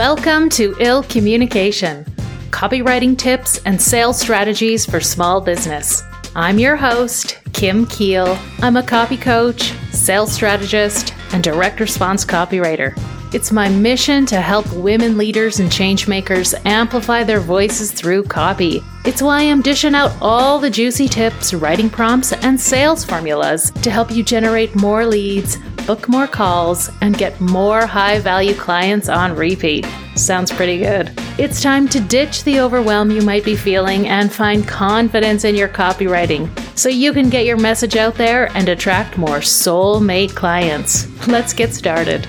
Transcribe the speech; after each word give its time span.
Welcome 0.00 0.48
to 0.52 0.74
Ill 0.80 1.02
Communication 1.02 2.06
copywriting 2.52 3.18
tips 3.18 3.60
and 3.66 3.78
sales 3.78 4.18
strategies 4.18 4.86
for 4.86 4.98
small 4.98 5.42
business. 5.42 6.02
I'm 6.34 6.58
your 6.58 6.74
host, 6.74 7.38
Kim 7.52 7.84
Kiel. 7.84 8.38
I'm 8.60 8.78
a 8.78 8.82
copy 8.82 9.18
coach, 9.18 9.74
sales 9.92 10.32
strategist, 10.32 11.12
and 11.34 11.44
direct 11.44 11.80
response 11.80 12.24
copywriter. 12.24 12.98
It's 13.34 13.52
my 13.52 13.68
mission 13.68 14.24
to 14.26 14.40
help 14.40 14.72
women 14.72 15.18
leaders 15.18 15.60
and 15.60 15.70
changemakers 15.70 16.58
amplify 16.64 17.22
their 17.22 17.40
voices 17.40 17.92
through 17.92 18.22
copy. 18.24 18.82
It's 19.04 19.20
why 19.20 19.42
I'm 19.42 19.60
dishing 19.60 19.94
out 19.94 20.16
all 20.22 20.58
the 20.58 20.70
juicy 20.70 21.08
tips, 21.08 21.52
writing 21.52 21.90
prompts, 21.90 22.32
and 22.32 22.58
sales 22.58 23.04
formulas 23.04 23.70
to 23.82 23.90
help 23.90 24.10
you 24.10 24.22
generate 24.22 24.74
more 24.74 25.04
leads, 25.04 25.58
book 25.86 26.08
more 26.08 26.26
calls, 26.26 26.90
and 27.00 27.16
get 27.16 27.40
more 27.40 27.86
high 27.86 28.18
value 28.18 28.54
clients 28.54 29.08
on 29.08 29.34
repeat. 29.34 29.86
Sounds 30.14 30.50
pretty 30.52 30.78
good. 30.78 31.12
It's 31.38 31.62
time 31.62 31.88
to 31.88 32.00
ditch 32.00 32.44
the 32.44 32.60
overwhelm 32.60 33.10
you 33.10 33.22
might 33.22 33.44
be 33.44 33.56
feeling 33.56 34.08
and 34.08 34.32
find 34.32 34.66
confidence 34.66 35.44
in 35.44 35.54
your 35.54 35.68
copywriting 35.68 36.48
so 36.78 36.88
you 36.88 37.12
can 37.12 37.30
get 37.30 37.46
your 37.46 37.56
message 37.56 37.96
out 37.96 38.14
there 38.14 38.50
and 38.56 38.68
attract 38.68 39.16
more 39.16 39.38
soulmate 39.38 40.34
clients. 40.34 41.06
Let's 41.26 41.52
get 41.52 41.72
started. 41.72 42.26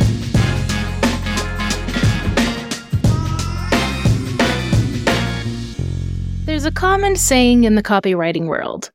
There's 6.45 6.65
a 6.65 6.71
common 6.71 7.15
saying 7.15 7.63
in 7.63 7.75
the 7.75 7.83
copywriting 7.83 8.45
world 8.45 8.91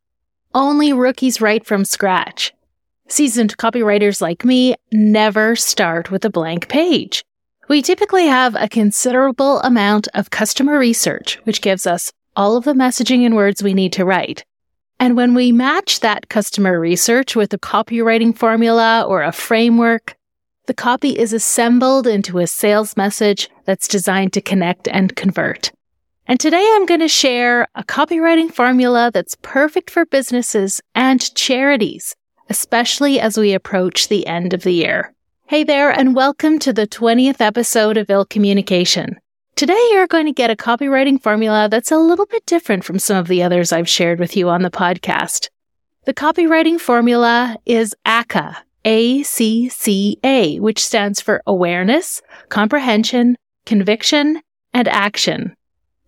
only 0.57 0.91
rookies 0.95 1.43
write 1.43 1.67
from 1.67 1.85
scratch. 1.85 2.55
Seasoned 3.09 3.57
copywriters 3.57 4.21
like 4.21 4.45
me 4.45 4.75
never 4.91 5.55
start 5.55 6.11
with 6.11 6.25
a 6.25 6.31
blank 6.31 6.69
page. 6.69 7.25
We 7.69 7.81
typically 7.81 8.27
have 8.27 8.57
a 8.57 8.69
considerable 8.69 9.61
amount 9.61 10.09
of 10.15 10.31
customer 10.31 10.77
research, 10.77 11.39
which 11.45 11.61
gives 11.61 11.87
us 11.87 12.13
all 12.35 12.57
of 12.57 12.65
the 12.65 12.73
messaging 12.73 13.25
and 13.25 13.37
words 13.37 13.63
we 13.63 13.75
need 13.75 13.93
to 13.93 14.05
write. 14.05 14.45
And 14.99 15.17
when 15.17 15.35
we 15.35 15.53
match 15.53 16.01
that 16.01 16.29
customer 16.29 16.81
research 16.81 17.37
with 17.37 17.53
a 17.53 17.59
copywriting 17.59 18.37
formula 18.37 19.05
or 19.07 19.23
a 19.23 19.31
framework, 19.31 20.17
the 20.67 20.75
copy 20.75 21.11
is 21.11 21.33
assembled 21.33 22.09
into 22.09 22.39
a 22.41 22.47
sales 22.49 22.97
message 22.97 23.49
that's 23.67 23.87
designed 23.87 24.33
to 24.33 24.41
connect 24.41 24.89
and 24.89 25.15
convert. 25.15 25.71
And 26.27 26.41
today 26.41 26.69
I'm 26.75 26.87
going 26.87 27.01
to 27.01 27.09
share 27.09 27.69
a 27.77 27.85
copywriting 27.85 28.53
formula 28.53 29.13
that's 29.15 29.37
perfect 29.43 29.91
for 29.91 30.05
businesses 30.07 30.81
and 30.97 31.33
charities, 31.37 32.17
especially 32.49 33.19
as 33.19 33.37
we 33.37 33.53
approach 33.53 34.09
the 34.09 34.27
end 34.27 34.53
of 34.53 34.63
the 34.63 34.73
year. 34.73 35.13
Hey 35.47 35.65
there, 35.65 35.91
and 35.91 36.15
welcome 36.15 36.59
to 36.61 36.73
the 36.73 36.87
20th 36.87 37.41
episode 37.41 37.97
of 37.97 38.11
Ill 38.11 38.25
Communication. 38.25 39.19
Today 39.57 39.89
you're 39.93 40.07
going 40.07 40.27
to 40.27 40.33
get 40.33 40.51
a 40.51 40.57
copywriting 40.57 41.21
formula 41.21 41.69
that's 41.71 41.91
a 41.91 41.99
little 41.99 42.27
bit 42.27 42.45
different 42.47 42.85
from 42.85 42.99
some 42.99 43.17
of 43.17 43.29
the 43.29 43.43
others 43.43 43.73
I've 43.73 43.89
shared 43.89 44.21
with 44.21 44.37
you 44.37 44.49
on 44.49 44.63
the 44.63 44.71
podcast. 44.71 45.49
The 46.05 46.15
copywriting 46.15 46.79
formula 46.81 47.57
is 47.65 47.95
ACCA, 48.07 48.57
A-C-C-A, 48.85 50.61
which 50.61 50.85
stands 50.85 51.21
for 51.21 51.43
awareness, 51.47 52.23
comprehension, 52.49 53.37
conviction, 53.65 54.41
and 54.73 54.87
action. 54.87 55.57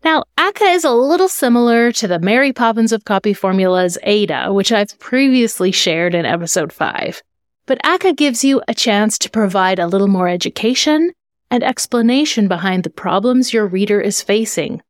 Now, 0.05 0.25
ACCA 0.37 0.75
is 0.75 0.85
a 0.85 0.93
little 0.93 1.29
similar 1.29 1.91
to 1.93 2.07
the 2.07 2.21
Mary 2.21 2.53
Poppins 2.53 2.93
of 2.93 3.05
copy 3.05 3.35
formulas 3.35 3.99
AIDA, 4.05 4.53
which 4.53 4.71
I've 4.71 4.99
previously 4.99 5.73
shared 5.73 6.15
in 6.15 6.25
episode 6.25 6.73
5. 6.73 7.23
But 7.67 7.83
ACCA 7.83 8.17
gives 8.17 8.45
you 8.45 8.63
a 8.69 8.75
chance 8.75 9.19
to 9.19 9.31
provide 9.31 9.79
a 9.79 9.87
little 9.87 10.09
more 10.09 10.29
education 10.29 11.13
and 11.51 11.65
explanation 11.65 12.47
behind 12.49 12.85
the 12.85 12.91
problems 12.91 13.53
your 13.53 13.67
reader 13.67 14.01
is 14.01 14.23
facing. 14.23 14.83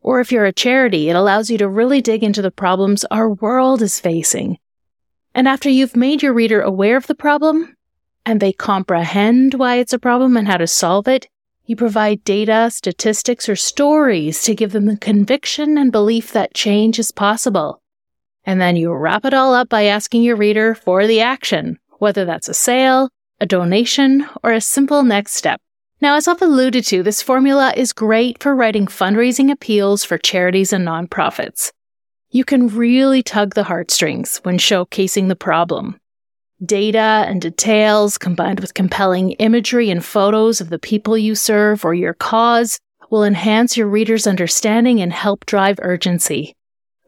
Or 0.00 0.20
if 0.20 0.32
you're 0.32 0.44
a 0.44 0.52
charity, 0.52 1.08
it 1.08 1.16
allows 1.16 1.50
you 1.50 1.58
to 1.58 1.68
really 1.68 2.00
dig 2.00 2.22
into 2.22 2.42
the 2.42 2.50
problems 2.50 3.04
our 3.10 3.30
world 3.30 3.82
is 3.82 4.00
facing. 4.00 4.58
And 5.34 5.48
after 5.48 5.68
you've 5.68 5.96
made 5.96 6.22
your 6.22 6.32
reader 6.32 6.60
aware 6.60 6.96
of 6.96 7.06
the 7.06 7.14
problem, 7.14 7.74
and 8.26 8.40
they 8.40 8.52
comprehend 8.52 9.54
why 9.54 9.76
it's 9.76 9.92
a 9.92 9.98
problem 9.98 10.36
and 10.36 10.48
how 10.48 10.56
to 10.56 10.66
solve 10.66 11.08
it, 11.08 11.28
you 11.66 11.76
provide 11.76 12.24
data, 12.24 12.70
statistics, 12.70 13.48
or 13.48 13.56
stories 13.56 14.42
to 14.42 14.54
give 14.54 14.72
them 14.72 14.86
the 14.86 14.96
conviction 14.96 15.78
and 15.78 15.90
belief 15.90 16.32
that 16.32 16.54
change 16.54 16.98
is 16.98 17.10
possible. 17.10 17.80
And 18.44 18.60
then 18.60 18.76
you 18.76 18.92
wrap 18.92 19.24
it 19.24 19.32
all 19.32 19.54
up 19.54 19.70
by 19.70 19.84
asking 19.84 20.22
your 20.22 20.36
reader 20.36 20.74
for 20.74 21.06
the 21.06 21.20
action, 21.20 21.78
whether 21.98 22.24
that's 22.24 22.48
a 22.48 22.54
sale, 22.54 23.08
a 23.40 23.46
donation, 23.46 24.26
or 24.42 24.52
a 24.52 24.60
simple 24.60 25.02
next 25.02 25.32
step. 25.32 25.60
Now, 26.00 26.16
as 26.16 26.28
I've 26.28 26.42
alluded 26.42 26.84
to, 26.86 27.02
this 27.02 27.22
formula 27.22 27.72
is 27.74 27.94
great 27.94 28.42
for 28.42 28.54
writing 28.54 28.86
fundraising 28.86 29.50
appeals 29.50 30.04
for 30.04 30.18
charities 30.18 30.72
and 30.72 30.86
nonprofits. 30.86 31.72
You 32.30 32.44
can 32.44 32.68
really 32.68 33.22
tug 33.22 33.54
the 33.54 33.64
heartstrings 33.64 34.38
when 34.42 34.58
showcasing 34.58 35.28
the 35.28 35.36
problem. 35.36 35.98
Data 36.64 37.24
and 37.26 37.40
details 37.40 38.16
combined 38.16 38.60
with 38.60 38.74
compelling 38.74 39.32
imagery 39.32 39.90
and 39.90 40.04
photos 40.04 40.60
of 40.60 40.70
the 40.70 40.78
people 40.78 41.18
you 41.18 41.34
serve 41.34 41.84
or 41.84 41.94
your 41.94 42.14
cause 42.14 42.78
will 43.10 43.24
enhance 43.24 43.76
your 43.76 43.88
reader's 43.88 44.26
understanding 44.26 45.00
and 45.00 45.12
help 45.12 45.46
drive 45.46 45.78
urgency. 45.82 46.54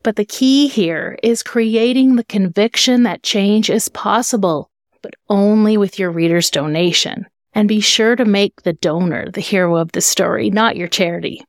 But 0.03 0.17
the 0.17 0.25
key 0.25 0.69
here 0.69 1.19
is 1.23 1.43
creating 1.43 2.17
the 2.17 2.25
conviction 2.25 3.05
that 3.05 3.23
change 3.23 3.71
is 3.71 3.89
possible, 3.89 4.71
but 5.03 5.15
only 5.29 5.77
with 5.77 5.99
your 5.99 6.11
reader's 6.11 6.51
donation. 6.51 7.27
And 7.55 7.69
be 7.69 7.81
sure 7.81 8.17
to 8.17 8.25
make 8.25 8.63
the 8.63 8.75
donor 8.75 9.31
the 9.31 9.41
hero 9.41 9.77
of 9.77 9.93
the 9.93 10.01
story, 10.01 10.51
not 10.51 10.77
your 10.77 10.89
charity. 10.89 11.45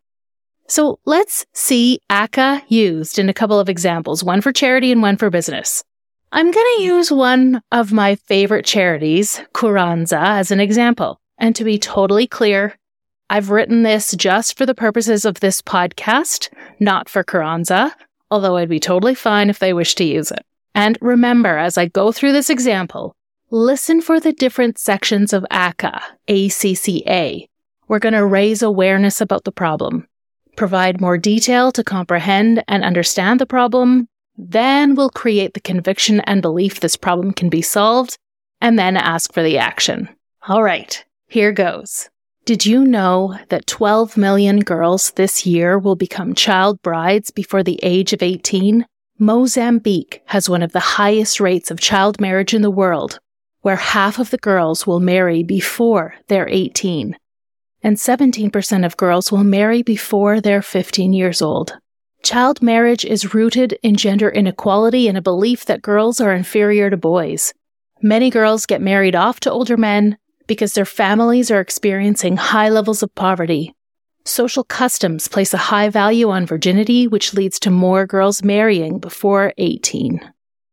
So 0.67 0.99
let's 1.05 1.45
see 1.53 1.99
ACCA 2.09 2.63
used 2.67 3.19
in 3.19 3.29
a 3.29 3.33
couple 3.33 3.59
of 3.59 3.69
examples, 3.69 4.23
one 4.23 4.41
for 4.41 4.51
charity 4.51 4.91
and 4.91 5.01
one 5.01 5.17
for 5.17 5.29
business. 5.29 5.83
I'm 6.29 6.51
going 6.51 6.75
to 6.77 6.83
use 6.83 7.09
one 7.09 7.61
of 7.71 7.93
my 7.93 8.15
favorite 8.15 8.65
charities, 8.65 9.41
Kurandza, 9.53 10.19
as 10.19 10.51
an 10.51 10.59
example. 10.59 11.21
And 11.37 11.55
to 11.55 11.63
be 11.63 11.79
totally 11.79 12.27
clear, 12.27 12.77
I've 13.29 13.49
written 13.49 13.83
this 13.83 14.13
just 14.13 14.57
for 14.57 14.65
the 14.65 14.75
purposes 14.75 15.23
of 15.23 15.39
this 15.39 15.61
podcast, 15.61 16.49
not 16.81 17.07
for 17.07 17.23
Kurandza, 17.23 17.93
although 18.29 18.57
I'd 18.57 18.67
be 18.67 18.79
totally 18.79 19.15
fine 19.15 19.49
if 19.49 19.59
they 19.59 19.71
wish 19.71 19.95
to 19.95 20.03
use 20.03 20.29
it. 20.29 20.45
And 20.75 20.97
remember, 20.99 21.57
as 21.57 21.77
I 21.77 21.85
go 21.85 22.11
through 22.11 22.33
this 22.33 22.49
example, 22.49 23.15
listen 23.49 24.01
for 24.01 24.19
the 24.19 24.33
different 24.33 24.77
sections 24.77 25.31
of 25.31 25.45
ACCA, 25.49 26.01
ACCA. 26.27 27.47
We're 27.87 27.99
going 27.99 28.13
to 28.13 28.25
raise 28.25 28.61
awareness 28.61 29.21
about 29.21 29.45
the 29.45 29.53
problem, 29.53 30.05
provide 30.57 30.99
more 30.99 31.17
detail 31.17 31.71
to 31.71 31.85
comprehend 31.85 32.65
and 32.67 32.83
understand 32.83 33.39
the 33.39 33.45
problem, 33.45 34.09
then 34.37 34.95
we'll 34.95 35.09
create 35.09 35.53
the 35.53 35.59
conviction 35.59 36.19
and 36.21 36.41
belief 36.41 36.79
this 36.79 36.95
problem 36.95 37.33
can 37.33 37.49
be 37.49 37.61
solved, 37.61 38.17
and 38.61 38.77
then 38.77 38.95
ask 38.95 39.33
for 39.33 39.43
the 39.43 39.57
action. 39.57 40.09
All 40.47 40.63
right, 40.63 41.03
here 41.27 41.51
goes. 41.51 42.09
Did 42.45 42.65
you 42.65 42.85
know 42.85 43.37
that 43.49 43.67
12 43.67 44.15
million 44.15 44.61
girls 44.61 45.11
this 45.11 45.45
year 45.45 45.77
will 45.77 45.95
become 45.95 46.33
child 46.33 46.81
brides 46.81 47.29
before 47.29 47.63
the 47.63 47.79
age 47.83 48.13
of 48.13 48.21
18? 48.21 48.85
Mozambique 49.19 50.21
has 50.27 50.49
one 50.49 50.61
of 50.61 50.71
the 50.71 50.79
highest 50.79 51.39
rates 51.39 51.71
of 51.71 51.79
child 51.79 52.21
marriage 52.21 52.53
in 52.53 52.61
the 52.61 52.71
world, 52.71 53.19
where 53.61 53.75
half 53.75 54.19
of 54.19 54.29
the 54.29 54.37
girls 54.37 54.87
will 54.87 54.99
marry 54.99 55.43
before 55.43 56.15
they're 56.27 56.47
18, 56.47 57.17
and 57.83 57.97
17% 57.97 58.85
of 58.85 58.95
girls 58.95 59.31
will 59.31 59.43
marry 59.43 59.81
before 59.81 60.39
they're 60.39 60.61
15 60.61 61.11
years 61.11 61.41
old. 61.41 61.77
Child 62.23 62.61
marriage 62.61 63.05
is 63.05 63.33
rooted 63.33 63.77
in 63.83 63.95
gender 63.95 64.29
inequality 64.29 65.07
and 65.07 65.17
a 65.17 65.21
belief 65.21 65.65
that 65.65 65.81
girls 65.81 66.19
are 66.19 66.33
inferior 66.33 66.89
to 66.89 66.97
boys. 66.97 67.53
Many 68.01 68.29
girls 68.29 68.65
get 68.65 68.81
married 68.81 69.15
off 69.15 69.39
to 69.41 69.51
older 69.51 69.77
men 69.77 70.17
because 70.45 70.73
their 70.73 70.85
families 70.85 71.51
are 71.51 71.59
experiencing 71.59 72.37
high 72.37 72.69
levels 72.69 73.01
of 73.03 73.13
poverty. 73.15 73.73
Social 74.25 74.63
customs 74.63 75.27
place 75.27 75.53
a 75.53 75.57
high 75.57 75.89
value 75.89 76.29
on 76.29 76.45
virginity, 76.45 77.07
which 77.07 77.33
leads 77.33 77.59
to 77.61 77.71
more 77.71 78.05
girls 78.05 78.43
marrying 78.43 78.99
before 78.99 79.53
18. 79.57 80.19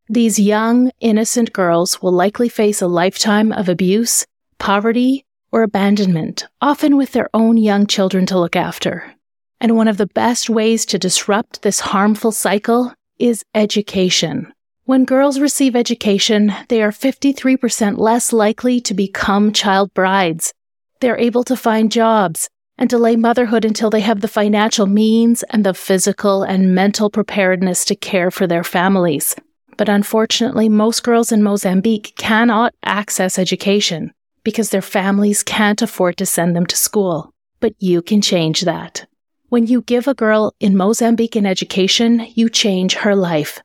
These 0.09 0.41
young, 0.41 0.91
innocent 1.01 1.53
girls 1.53 2.03
will 2.03 2.13
likely 2.13 2.49
face 2.49 2.83
a 2.83 2.89
lifetime 2.89 3.53
of 3.53 3.69
abuse, 3.69 4.27
poverty, 4.59 5.25
or 5.53 5.63
abandonment, 5.63 6.47
often 6.61 6.97
with 6.97 7.13
their 7.13 7.31
own 7.33 7.57
young 7.57 7.87
children 7.87 8.27
to 8.27 8.39
look 8.39 8.57
after. 8.57 9.14
And 9.61 9.77
one 9.77 9.89
of 9.89 9.97
the 9.97 10.07
best 10.07 10.51
ways 10.51 10.85
to 10.87 10.99
disrupt 10.99 11.63
this 11.63 11.81
harmful 11.81 12.33
cycle 12.33 12.93
is 13.19 13.45
education. 13.55 14.53
When 14.85 15.05
girls 15.07 15.41
receive 15.41 15.75
education, 15.75 16.53
they 16.69 16.83
are 16.83 16.91
53% 16.91 17.97
less 17.97 18.33
likely 18.33 18.81
to 18.83 18.93
become 18.93 19.53
child 19.53 19.95
brides. 19.95 20.53
They're 21.01 21.19
able 21.19 21.45
to 21.45 21.57
find 21.57 21.91
jobs 21.91 22.49
and 22.77 22.91
delay 22.91 23.17
motherhood 23.17 23.65
until 23.65 23.89
they 23.89 24.01
have 24.01 24.21
the 24.21 24.29
financial 24.29 24.87
means 24.87 25.43
and 25.45 25.65
the 25.65 25.73
physical 25.73 26.43
and 26.43 26.75
mental 26.75 27.09
preparedness 27.09 27.85
to 27.87 27.95
care 27.95 28.31
for 28.31 28.47
their 28.47 28.65
families. 28.65 29.35
But 29.79 29.89
unfortunately, 29.89 30.69
most 30.69 31.03
girls 31.03 31.33
in 31.33 31.43
Mozambique 31.43 32.15
cannot 32.17 32.75
access 32.83 33.39
education 33.39 34.13
because 34.43 34.71
their 34.71 34.83
families 34.83 35.43
can't 35.43 35.81
afford 35.81 36.17
to 36.19 36.27
send 36.27 36.55
them 36.55 36.67
to 36.67 36.77
school. 36.77 37.31
but 37.61 37.73
you 37.79 38.03
can 38.03 38.21
change 38.21 38.61
that. 38.63 39.07
When 39.55 39.69
you 39.69 39.83
give 39.83 40.09
a 40.09 40.15
girl 40.15 40.53
in 40.59 40.77
Mozambique 40.77 41.37
an 41.37 41.47
education, 41.47 42.27
you 42.35 42.49
change 42.49 42.97
her 42.97 43.15
life. 43.15 43.61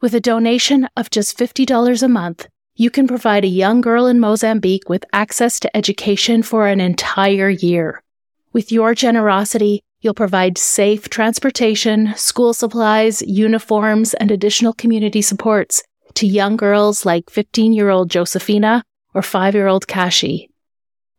With 0.00 0.14
a 0.14 0.18
donation 0.32 0.88
of 0.96 1.10
just 1.10 1.36
$50 1.36 2.02
a 2.02 2.08
month, 2.08 2.46
you 2.76 2.88
can 2.88 3.06
provide 3.06 3.44
a 3.44 3.58
young 3.62 3.82
girl 3.82 4.06
in 4.06 4.20
Mozambique 4.20 4.88
with 4.88 5.04
access 5.12 5.60
to 5.60 5.76
education 5.76 6.42
for 6.42 6.66
an 6.66 6.80
entire 6.80 7.50
year. 7.50 8.02
With 8.54 8.72
your 8.72 8.94
generosity, 8.94 9.82
you'll 10.00 10.14
provide 10.14 10.56
safe 10.56 11.10
transportation, 11.10 12.14
school 12.16 12.54
supplies, 12.54 13.20
uniforms, 13.20 14.14
and 14.14 14.30
additional 14.30 14.72
community 14.72 15.20
supports 15.20 15.82
to 16.14 16.26
young 16.26 16.56
girls 16.56 17.04
like 17.04 17.28
15 17.28 17.74
year 17.74 17.90
old 17.90 18.08
Josephina 18.08 18.82
or 19.12 19.20
5 19.20 19.54
year 19.54 19.66
old 19.66 19.86
Kashi. 19.86 20.48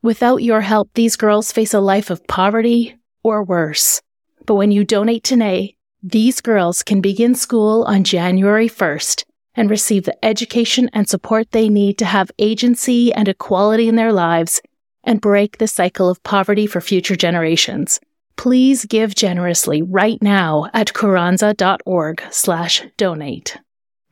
Without 0.01 0.41
your 0.41 0.61
help, 0.61 0.89
these 0.95 1.15
girls 1.15 1.51
face 1.51 1.75
a 1.75 1.79
life 1.79 2.09
of 2.09 2.25
poverty 2.25 2.97
or 3.21 3.43
worse. 3.43 4.01
But 4.45 4.55
when 4.55 4.71
you 4.71 4.83
donate 4.83 5.23
today, 5.23 5.75
these 6.03 6.39
girls 6.39 6.83
can 6.83 7.01
begin 7.01 7.33
school 7.33 7.83
on 7.83 8.03
January 8.03 8.69
1st 8.69 9.23
and 9.55 9.69
receive 9.69 10.03
the 10.03 10.25
education 10.25 10.89
and 10.93 11.09
support 11.09 11.51
they 11.51 11.69
need 11.69 11.97
to 11.97 12.05
have 12.05 12.29
agency 12.37 13.11
and 13.13 13.27
equality 13.27 13.87
in 13.87 13.95
their 13.95 14.13
lives 14.13 14.61
and 15.03 15.21
break 15.21 15.57
the 15.57 15.67
cycle 15.67 16.09
of 16.09 16.21
poverty 16.23 16.67
for 16.67 16.81
future 16.81 17.15
generations. 17.15 17.99
Please 18.35 18.85
give 18.85 19.15
generously 19.15 19.81
right 19.81 20.21
now 20.21 20.69
at 20.73 20.93
kurandza.org 20.93 22.21
slash 22.29 22.83
donate. 22.97 23.57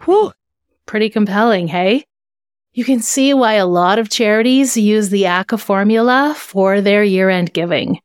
Whew, 0.06 0.32
pretty 0.86 1.10
compelling, 1.10 1.68
hey? 1.68 2.06
You 2.74 2.86
can 2.86 3.02
see 3.02 3.34
why 3.36 3.54
a 3.54 3.68
lot 3.68 4.00
of 4.00 4.10
charities 4.10 4.76
use 4.78 5.10
the 5.10 5.24
ACCA 5.24 5.60
formula 5.60 6.34
for 6.36 6.82
their 6.82 7.04
year-end 7.04 7.54
giving. 7.54 8.00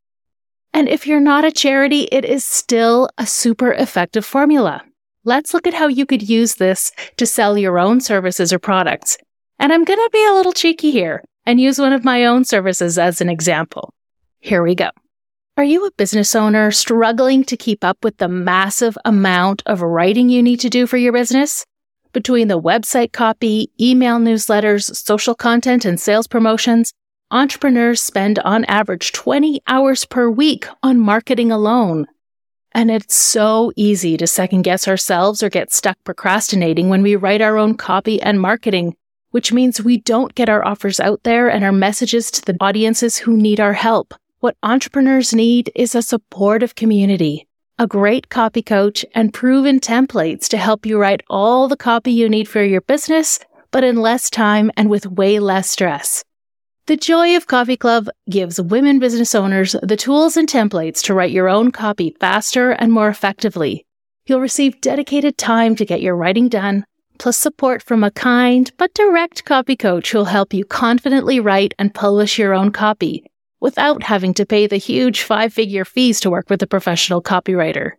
And 0.73 0.88
if 0.88 1.06
you're 1.06 1.20
not 1.20 1.44
a 1.44 1.53
charity, 1.53 2.09
it 2.12 2.25
is 2.25 2.44
still 2.44 3.09
a 3.19 3.26
super 3.26 3.73
effective 3.73 4.25
formula. 4.25 4.85
Let's 5.25 5.53
look 5.53 5.67
at 5.67 5.75
how 5.75 5.88
you 5.88 6.06
could 6.06 6.29
use 6.29 6.55
this 6.56 6.93
to 7.17 7.26
sell 7.26 7.59
your 7.59 7.79
own 7.79 8.00
services 8.00 8.53
or 8.53 8.59
products. 8.59 9.19
And 9.59 9.73
I'm 9.73 9.85
going 9.85 9.99
to 9.99 10.11
be 10.12 10.25
a 10.26 10.32
little 10.32 10.53
cheeky 10.53 10.91
here 10.91 11.23
and 11.44 11.61
use 11.61 11.79
one 11.79 11.93
of 11.93 12.05
my 12.05 12.25
own 12.25 12.44
services 12.44 12.99
as 12.99 13.20
an 13.20 13.29
example. 13.29 13.93
Here 14.41 14.62
we 14.62 14.75
go. 14.75 14.91
Are 15.56 15.65
you 15.65 15.85
a 15.87 15.91
business 15.93 16.37
owner 16.37 16.70
struggling 16.70 17.43
to 17.44 17.56
keep 17.56 17.82
up 17.82 17.99
with 18.05 18.19
the 18.19 18.29
massive 18.29 18.97
amount 19.05 19.62
of 19.67 19.82
writing 19.82 20.29
you 20.29 20.43
need 20.43 20.61
to 20.61 20.70
do 20.70 20.87
for 20.87 20.97
your 20.97 21.12
business? 21.12 21.67
Between 22.12 22.47
the 22.47 22.61
website 22.61 23.12
copy, 23.12 23.70
email 23.81 24.19
newsletters, 24.19 24.94
social 24.94 25.35
content, 25.35 25.85
and 25.85 26.00
sales 26.00 26.29
promotions, 26.29 26.93
entrepreneurs 27.30 28.00
spend 28.00 28.38
on 28.40 28.64
average 28.64 29.12
20 29.12 29.60
hours 29.66 30.04
per 30.04 30.30
week 30.30 30.66
on 30.82 30.98
marketing 30.98 31.50
alone. 31.50 32.06
And 32.72 32.90
it's 32.90 33.14
so 33.14 33.72
easy 33.76 34.16
to 34.16 34.26
second 34.26 34.62
guess 34.62 34.86
ourselves 34.86 35.42
or 35.42 35.48
get 35.48 35.72
stuck 35.72 35.96
procrastinating 36.04 36.88
when 36.88 37.02
we 37.02 37.16
write 37.16 37.40
our 37.40 37.56
own 37.56 37.76
copy 37.76 38.20
and 38.20 38.40
marketing 38.40 38.94
which 39.30 39.52
means 39.52 39.82
we 39.82 39.98
don't 39.98 40.34
get 40.34 40.48
our 40.48 40.64
offers 40.64 41.00
out 41.00 41.22
there 41.22 41.48
and 41.48 41.64
our 41.64 41.72
messages 41.72 42.30
to 42.30 42.44
the 42.44 42.56
audiences 42.60 43.19
who 43.19 43.36
need 43.36 43.60
our 43.60 43.74
help. 43.74 44.14
What 44.40 44.56
entrepreneurs 44.62 45.34
need 45.34 45.70
is 45.74 45.94
a 45.94 46.02
supportive 46.02 46.74
community, 46.74 47.46
a 47.78 47.86
great 47.86 48.28
copy 48.28 48.62
coach, 48.62 49.04
and 49.14 49.34
proven 49.34 49.81
templates 49.81 50.48
to 50.48 50.56
help 50.56 50.86
you 50.86 50.98
write 50.98 51.22
all 51.28 51.69
the 51.69 51.76
copy 51.76 52.12
you 52.12 52.28
need 52.28 52.48
for 52.48 52.62
your 52.62 52.81
business, 52.82 53.38
but 53.70 53.84
in 53.84 53.96
less 53.96 54.31
time 54.31 54.70
and 54.76 54.88
with 54.88 55.06
way 55.06 55.38
less 55.38 55.69
stress. 55.69 56.24
The 56.88 56.96
Joy 56.96 57.37
of 57.37 57.46
Copy 57.46 57.76
Club 57.76 58.08
gives 58.31 58.58
women 58.58 58.99
business 58.99 59.35
owners 59.35 59.76
the 59.82 59.94
tools 59.94 60.38
and 60.38 60.49
templates 60.49 61.02
to 61.02 61.12
write 61.12 61.32
your 61.32 61.46
own 61.46 61.70
copy 61.70 62.17
faster 62.19 62.70
and 62.70 62.90
more 62.90 63.11
effectively. 63.11 63.85
You'll 64.25 64.40
receive 64.40 64.81
dedicated 64.81 65.37
time 65.37 65.76
to 65.76 65.85
get 65.85 66.00
your 66.00 66.17
writing 66.17 66.49
done 66.49 66.87
plus 67.19 67.37
support 67.37 67.82
from 67.82 68.02
a 68.02 68.11
kind 68.11 68.73
but 68.79 68.94
direct 68.94 69.44
copy 69.44 69.76
coach 69.76 70.11
who'll 70.11 70.25
help 70.25 70.55
you 70.55 70.64
confidently 70.64 71.40
write 71.40 71.75
and 71.79 71.93
publish 71.93 72.38
your 72.38 72.55
own 72.55 72.73
copy 72.73 73.31
without 73.61 74.05
having 74.05 74.32
to 74.32 74.46
pay 74.46 74.67
the 74.67 74.79
huge 74.79 75.20
five 75.20 75.52
figure 75.52 75.84
fees 75.84 76.20
to 76.20 76.31
work 76.31 76.49
with 76.49 76.62
a 76.62 76.67
professional 76.67 77.20
copywriter. 77.20 77.91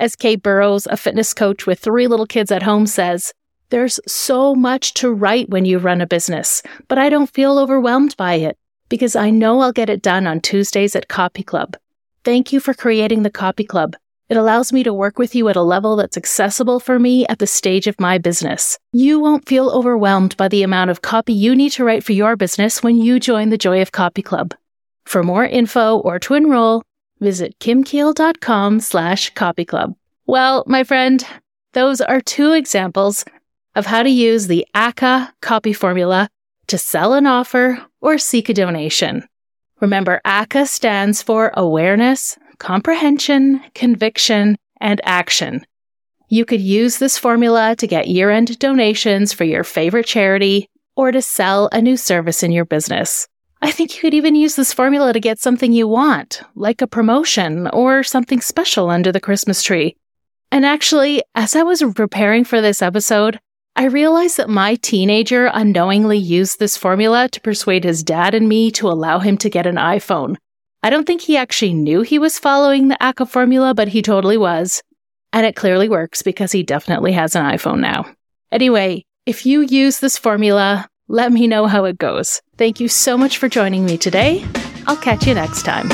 As 0.00 0.16
Kate 0.16 0.42
Burrows, 0.42 0.86
a 0.86 0.96
fitness 0.96 1.34
coach 1.34 1.66
with 1.66 1.80
three 1.80 2.06
little 2.06 2.26
kids 2.26 2.50
at 2.50 2.62
home, 2.62 2.86
says, 2.86 3.34
There's 3.72 3.98
so 4.06 4.54
much 4.54 4.92
to 5.00 5.10
write 5.10 5.48
when 5.48 5.64
you 5.64 5.78
run 5.78 6.02
a 6.02 6.06
business, 6.06 6.62
but 6.88 6.98
I 6.98 7.08
don't 7.08 7.32
feel 7.32 7.58
overwhelmed 7.58 8.14
by 8.18 8.34
it 8.34 8.58
because 8.90 9.16
I 9.16 9.30
know 9.30 9.60
I'll 9.60 9.72
get 9.72 9.88
it 9.88 10.02
done 10.02 10.26
on 10.26 10.40
Tuesdays 10.40 10.94
at 10.94 11.08
Copy 11.08 11.42
Club. 11.42 11.78
Thank 12.22 12.52
you 12.52 12.60
for 12.60 12.74
creating 12.74 13.22
the 13.22 13.30
Copy 13.30 13.64
Club. 13.64 13.96
It 14.28 14.36
allows 14.36 14.74
me 14.74 14.82
to 14.82 14.92
work 14.92 15.18
with 15.18 15.34
you 15.34 15.48
at 15.48 15.56
a 15.56 15.62
level 15.62 15.96
that's 15.96 16.18
accessible 16.18 16.80
for 16.80 16.98
me 16.98 17.26
at 17.28 17.38
the 17.38 17.46
stage 17.46 17.86
of 17.86 17.98
my 17.98 18.18
business. 18.18 18.78
You 18.92 19.18
won't 19.18 19.48
feel 19.48 19.70
overwhelmed 19.70 20.36
by 20.36 20.48
the 20.48 20.62
amount 20.62 20.90
of 20.90 21.00
copy 21.00 21.32
you 21.32 21.56
need 21.56 21.72
to 21.72 21.84
write 21.84 22.04
for 22.04 22.12
your 22.12 22.36
business 22.36 22.82
when 22.82 22.96
you 22.96 23.18
join 23.18 23.48
the 23.48 23.56
Joy 23.56 23.80
of 23.80 23.90
Copy 23.90 24.20
Club. 24.20 24.54
For 25.06 25.22
more 25.22 25.46
info 25.46 25.96
or 25.96 26.18
to 26.18 26.34
enroll, 26.34 26.82
visit 27.20 27.58
kimkiel.com 27.58 28.80
slash 28.80 29.32
copyclub. 29.32 29.94
Well, 30.26 30.62
my 30.66 30.84
friend, 30.84 31.26
those 31.72 32.02
are 32.02 32.20
two 32.20 32.52
examples 32.52 33.24
of 33.74 33.86
how 33.86 34.02
to 34.02 34.10
use 34.10 34.46
the 34.46 34.66
ACCA 34.74 35.32
copy 35.40 35.72
formula 35.72 36.28
to 36.66 36.78
sell 36.78 37.14
an 37.14 37.26
offer 37.26 37.84
or 38.00 38.18
seek 38.18 38.48
a 38.48 38.54
donation. 38.54 39.24
Remember, 39.80 40.20
ACCA 40.24 40.66
stands 40.66 41.22
for 41.22 41.50
Awareness, 41.54 42.38
comprehension, 42.58 43.60
conviction, 43.74 44.56
and 44.80 45.00
action. 45.04 45.66
You 46.28 46.44
could 46.44 46.60
use 46.60 46.98
this 46.98 47.18
formula 47.18 47.76
to 47.76 47.86
get 47.86 48.08
year 48.08 48.30
end 48.30 48.58
donations 48.58 49.32
for 49.32 49.44
your 49.44 49.64
favorite 49.64 50.06
charity 50.06 50.70
or 50.96 51.12
to 51.12 51.20
sell 51.20 51.68
a 51.72 51.80
new 51.80 51.96
service 51.96 52.42
in 52.42 52.52
your 52.52 52.64
business. 52.64 53.28
I 53.60 53.70
think 53.70 53.94
you 53.94 54.00
could 54.00 54.14
even 54.14 54.34
use 54.34 54.56
this 54.56 54.72
formula 54.72 55.12
to 55.12 55.20
get 55.20 55.38
something 55.38 55.72
you 55.72 55.86
want, 55.86 56.42
like 56.54 56.82
a 56.82 56.86
promotion 56.86 57.68
or 57.68 58.02
something 58.02 58.40
special 58.40 58.90
under 58.90 59.12
the 59.12 59.20
Christmas 59.20 59.62
tree. 59.62 59.96
And 60.50 60.66
actually, 60.66 61.22
as 61.34 61.54
I 61.54 61.62
was 61.62 61.82
preparing 61.94 62.44
for 62.44 62.60
this 62.60 62.82
episode, 62.82 63.38
I 63.74 63.86
realized 63.86 64.36
that 64.36 64.50
my 64.50 64.74
teenager 64.76 65.50
unknowingly 65.52 66.18
used 66.18 66.58
this 66.58 66.76
formula 66.76 67.28
to 67.30 67.40
persuade 67.40 67.84
his 67.84 68.02
dad 68.02 68.34
and 68.34 68.48
me 68.48 68.70
to 68.72 68.88
allow 68.88 69.18
him 69.18 69.38
to 69.38 69.48
get 69.48 69.66
an 69.66 69.76
iPhone. 69.76 70.36
I 70.82 70.90
don't 70.90 71.06
think 71.06 71.22
he 71.22 71.36
actually 71.36 71.72
knew 71.74 72.02
he 72.02 72.18
was 72.18 72.38
following 72.38 72.88
the 72.88 72.98
ACCA 73.00 73.28
formula, 73.28 73.72
but 73.72 73.88
he 73.88 74.02
totally 74.02 74.36
was. 74.36 74.82
And 75.32 75.46
it 75.46 75.56
clearly 75.56 75.88
works 75.88 76.22
because 76.22 76.52
he 76.52 76.62
definitely 76.62 77.12
has 77.12 77.34
an 77.34 77.44
iPhone 77.44 77.80
now. 77.80 78.04
Anyway, 78.50 79.04
if 79.24 79.46
you 79.46 79.62
use 79.62 80.00
this 80.00 80.18
formula, 80.18 80.86
let 81.08 81.32
me 81.32 81.46
know 81.46 81.66
how 81.66 81.84
it 81.86 81.96
goes. 81.96 82.42
Thank 82.58 82.80
you 82.80 82.88
so 82.88 83.16
much 83.16 83.38
for 83.38 83.48
joining 83.48 83.86
me 83.86 83.96
today. 83.96 84.44
I'll 84.86 84.96
catch 84.96 85.26
you 85.26 85.34
next 85.34 85.62
time. 85.62 85.88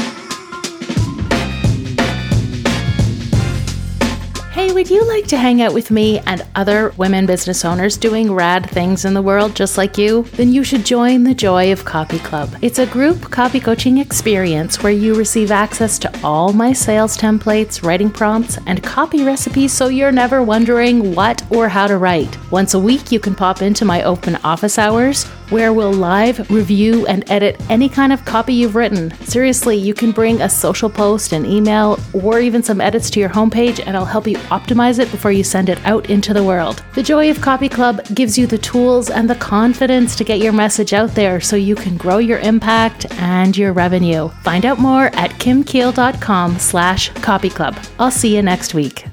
Hey, 4.59 4.73
would 4.73 4.91
you 4.91 5.07
like 5.07 5.29
to 5.29 5.37
hang 5.37 5.62
out 5.62 5.73
with 5.73 5.93
me 5.93 6.19
and 6.27 6.45
other 6.57 6.93
women 6.97 7.27
business 7.27 7.65
owners 7.65 7.97
doing 7.97 8.35
rad 8.35 8.69
things 8.69 9.05
in 9.05 9.15
the 9.15 9.23
world 9.23 9.55
just 9.55 9.79
like 9.79 9.97
you? 9.97 10.23
Then 10.33 10.53
you 10.53 10.65
should 10.65 10.85
join 10.85 11.23
the 11.23 11.33
Joy 11.33 11.71
of 11.71 11.85
Copy 11.85 12.19
Club. 12.19 12.53
It's 12.61 12.81
a 12.81 12.87
group 12.87 13.31
copy 13.31 13.61
coaching 13.61 13.99
experience 13.99 14.83
where 14.83 14.91
you 14.91 15.15
receive 15.15 15.53
access 15.53 15.97
to 16.00 16.21
all 16.25 16.53
my 16.53 16.73
sales 16.73 17.17
templates, 17.17 17.85
writing 17.85 18.11
prompts, 18.11 18.59
and 18.67 18.83
copy 18.83 19.23
recipes 19.23 19.73
so 19.73 19.87
you're 19.87 20.11
never 20.11 20.43
wondering 20.43 21.15
what 21.15 21.41
or 21.53 21.69
how 21.69 21.87
to 21.87 21.97
write. 21.97 22.37
Once 22.50 22.75
a 22.75 22.81
week, 22.81 23.12
you 23.12 23.21
can 23.21 23.37
pop 23.37 23.62
into 23.62 23.85
my 23.85 24.03
open 24.03 24.35
office 24.43 24.77
hours 24.77 25.25
where 25.50 25.73
we'll 25.73 25.93
live 25.93 26.50
review 26.50 27.07
and 27.07 27.28
edit 27.31 27.61
any 27.69 27.88
kind 27.88 28.12
of 28.12 28.25
copy 28.25 28.55
you've 28.55 28.75
written. 28.75 29.11
Seriously, 29.25 29.76
you 29.76 29.95
can 29.95 30.12
bring 30.12 30.40
a 30.40 30.49
social 30.49 30.90
post, 30.90 31.33
an 31.33 31.47
email, 31.47 31.99
or 32.12 32.40
even 32.40 32.62
some 32.62 32.81
edits 32.81 33.11
to 33.11 33.21
your 33.21 33.28
homepage, 33.28 33.85
and 33.87 33.97
I'll 33.97 34.05
help 34.05 34.26
you 34.26 34.37
optimize 34.50 34.99
it 34.99 35.11
before 35.11 35.33
you 35.33 35.45
send 35.45 35.69
it 35.69 35.85
out 35.85 36.11
into 36.11 36.35
the 36.35 36.45
world. 36.45 36.83
The 36.95 37.02
Joy 37.02 37.31
of 37.31 37.40
Copy 37.40 37.69
Club 37.69 38.05
gives 38.14 38.37
you 38.37 38.47
the 38.47 38.59
tools 38.59 39.11
and 39.11 39.28
the 39.28 39.35
confidence 39.37 40.17
to 40.17 40.25
get 40.25 40.38
your 40.38 40.52
message 40.52 40.93
out 40.93 41.14
there 41.14 41.40
so 41.40 41.57
you 41.57 41.75
can 41.75 41.97
grow 41.97 42.19
your 42.19 42.38
impact 42.40 43.07
and 43.19 43.57
your 43.57 43.73
revenue. 43.73 44.28
Find 44.43 44.64
out 44.64 44.78
more 44.78 45.07
at 45.14 45.31
kimkiel.com 45.33 46.59
slash 46.59 47.11
copyclub. 47.12 47.90
I'll 47.99 48.11
see 48.11 48.35
you 48.35 48.43
next 48.43 48.75
week. 48.75 49.07